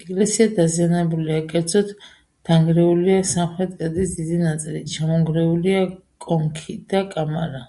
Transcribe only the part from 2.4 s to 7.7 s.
დანგრეულია სამხრეთ კედლის დიდი ნაწილი, ჩამონგრეულია კონქი და კამარა.